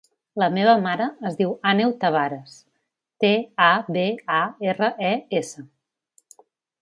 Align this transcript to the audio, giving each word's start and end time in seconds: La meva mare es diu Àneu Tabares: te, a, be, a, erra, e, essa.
La 0.41 0.45
meva 0.53 0.71
mare 0.85 1.05
es 1.29 1.35
diu 1.41 1.51
Àneu 1.71 1.91
Tabares: 2.03 2.55
te, 3.25 3.31
a, 3.67 3.69
be, 3.97 4.07
a, 4.37 4.41
erra, 4.73 4.89
e, 5.11 5.13
essa. 5.43 5.67